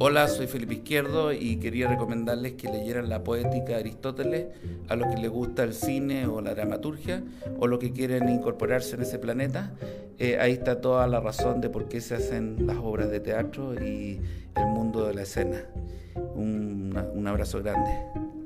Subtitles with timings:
[0.00, 4.46] Hola, soy Felipe Izquierdo y quería recomendarles que leyeran la poética de Aristóteles
[4.88, 7.24] a los que les gusta el cine o la dramaturgia
[7.58, 9.72] o los que quieren incorporarse en ese planeta.
[10.18, 13.74] Eh, ahí está toda la razón de por qué se hacen las obras de teatro
[13.74, 14.20] y
[14.54, 15.64] el mundo de la escena.
[16.36, 18.37] un abrazo grande.